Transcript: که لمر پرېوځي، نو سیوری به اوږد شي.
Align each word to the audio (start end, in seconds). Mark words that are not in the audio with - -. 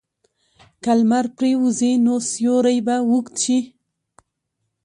که 0.83 0.91
لمر 0.99 1.25
پرېوځي، 1.37 1.91
نو 2.05 2.13
سیوری 2.31 2.79
به 2.85 2.95
اوږد 3.09 3.35
شي. 3.43 3.59